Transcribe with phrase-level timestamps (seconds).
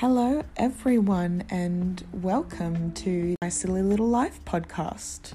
[0.00, 5.32] Hello, everyone, and welcome to my Silly Little Life podcast.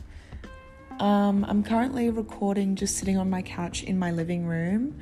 [1.02, 4.98] Um, I'm currently recording just sitting on my couch in my living room.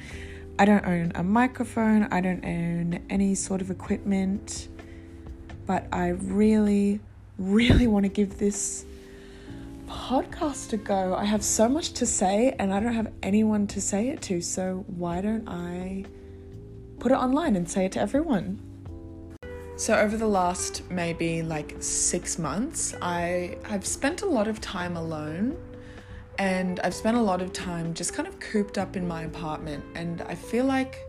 [0.58, 4.68] I don't own a microphone, I don't own any sort of equipment,
[5.68, 7.00] but I really,
[7.38, 8.84] really want to give this
[9.86, 11.14] podcast a go.
[11.14, 14.42] I have so much to say, and I don't have anyone to say it to,
[14.42, 16.06] so why don't I
[16.98, 18.71] put it online and say it to everyone?
[19.82, 24.96] So, over the last maybe like six months, I have spent a lot of time
[24.96, 25.58] alone
[26.38, 29.84] and I've spent a lot of time just kind of cooped up in my apartment.
[29.96, 31.00] And I feel like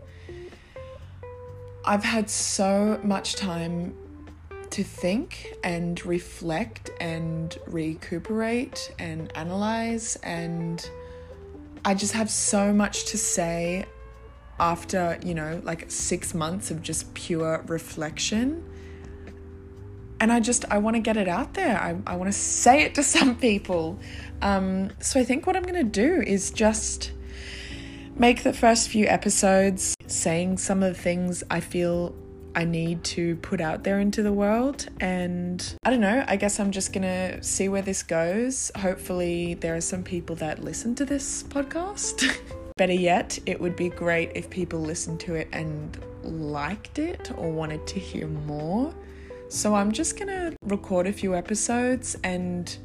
[1.85, 3.95] I've had so much time
[4.71, 10.15] to think and reflect and recuperate and analyze.
[10.23, 10.83] And
[11.85, 13.85] I just have so much to say
[14.59, 18.63] after, you know, like six months of just pure reflection.
[20.19, 21.77] And I just, I want to get it out there.
[21.77, 23.99] I, I want to say it to some people.
[24.41, 27.11] Um, so I think what I'm going to do is just
[28.15, 32.15] make the first few episodes saying some of the things I feel
[32.55, 34.87] I need to put out there into the world.
[34.99, 38.71] And I don't know, I guess I'm just gonna see where this goes.
[38.77, 42.39] Hopefully, there are some people that listen to this podcast.
[42.75, 47.51] Better yet, it would be great if people listened to it and liked it or
[47.51, 48.93] wanted to hear more.
[49.49, 52.75] So I'm just gonna record a few episodes and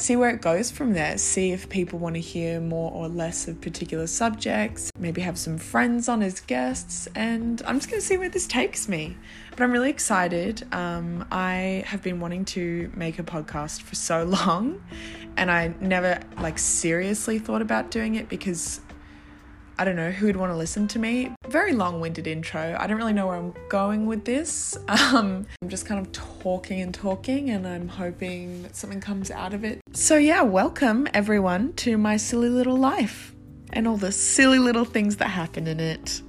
[0.00, 1.16] see where it goes from there.
[1.18, 5.58] See if people want to hear more or less of particular subjects, maybe have some
[5.58, 9.16] friends on as guests, and I'm just going to see where this takes me.
[9.50, 10.66] But I'm really excited.
[10.72, 14.82] Um, I have been wanting to make a podcast for so long,
[15.36, 18.80] and I never like seriously thought about doing it because
[19.80, 21.34] I don't know who would want to listen to me.
[21.48, 22.76] Very long winded intro.
[22.78, 24.76] I don't really know where I'm going with this.
[25.10, 29.54] Um, I'm just kind of talking and talking, and I'm hoping that something comes out
[29.54, 29.80] of it.
[29.92, 33.34] So, yeah, welcome everyone to my silly little life
[33.72, 36.22] and all the silly little things that happen in it.